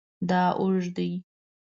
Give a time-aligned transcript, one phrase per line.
[0.29, 1.09] دا اوږد دی